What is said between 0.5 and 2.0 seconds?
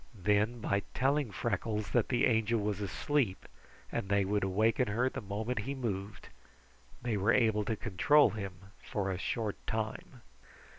by telling Freckles